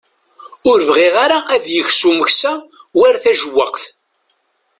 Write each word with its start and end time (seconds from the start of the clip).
Ur 0.69 0.79
bɣiɣ 0.89 1.15
ara 1.25 1.39
ad 1.53 1.65
ikes 1.79 2.01
umeksa 2.09 2.51
war 2.97 3.15
tajewwaqt. 3.23 3.83